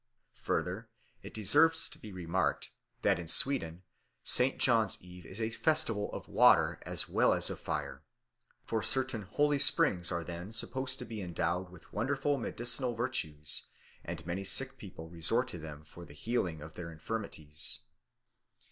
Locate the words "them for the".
15.59-16.15